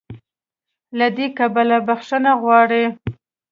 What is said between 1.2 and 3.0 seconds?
کبله "بخښنه غواړي"